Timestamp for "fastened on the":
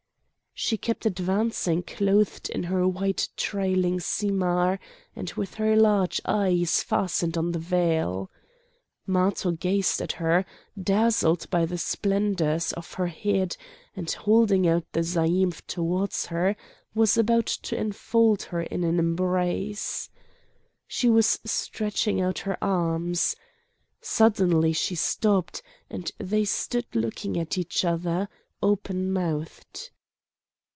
6.83-7.57